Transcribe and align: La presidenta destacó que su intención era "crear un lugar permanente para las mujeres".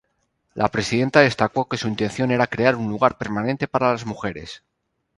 La 0.55 0.67
presidenta 0.69 1.19
destacó 1.19 1.69
que 1.69 1.77
su 1.77 1.87
intención 1.87 2.31
era 2.31 2.47
"crear 2.47 2.75
un 2.75 2.89
lugar 2.89 3.19
permanente 3.19 3.67
para 3.67 3.91
las 3.91 4.03
mujeres". 4.03 4.63